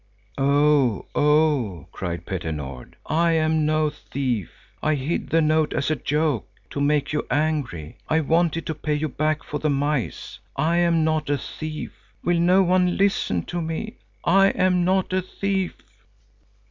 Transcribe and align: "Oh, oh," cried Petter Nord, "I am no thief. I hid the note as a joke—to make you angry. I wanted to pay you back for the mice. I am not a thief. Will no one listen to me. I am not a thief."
"Oh, 0.39 1.05
oh," 1.13 1.85
cried 1.91 2.25
Petter 2.25 2.51
Nord, 2.51 2.95
"I 3.05 3.33
am 3.33 3.67
no 3.67 3.91
thief. 3.91 4.49
I 4.81 4.95
hid 4.95 5.29
the 5.29 5.41
note 5.43 5.73
as 5.73 5.91
a 5.91 5.95
joke—to 5.95 6.81
make 6.81 7.13
you 7.13 7.27
angry. 7.29 7.97
I 8.09 8.21
wanted 8.21 8.65
to 8.65 8.73
pay 8.73 8.95
you 8.95 9.07
back 9.07 9.43
for 9.43 9.59
the 9.59 9.69
mice. 9.69 10.39
I 10.55 10.77
am 10.77 11.03
not 11.03 11.29
a 11.29 11.37
thief. 11.37 11.93
Will 12.23 12.39
no 12.39 12.63
one 12.63 12.97
listen 12.97 13.43
to 13.43 13.61
me. 13.61 13.97
I 14.25 14.47
am 14.47 14.83
not 14.83 15.13
a 15.13 15.21
thief." 15.21 15.75